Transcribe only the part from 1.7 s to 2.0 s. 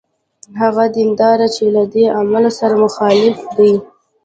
له